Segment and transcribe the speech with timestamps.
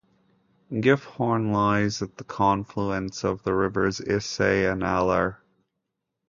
[0.73, 5.37] Gifhorn lies at the confluence of the Rivers Ise and Aller.